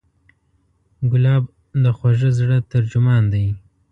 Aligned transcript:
ګلاب 1.11 1.43
د 1.83 1.85
خوږه 1.97 2.29
زړه 2.39 2.57
ترجمان 2.71 3.23
دی. 3.33 3.45